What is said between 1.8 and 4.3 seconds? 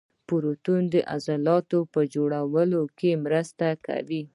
په جوړولو کې مرسته کوي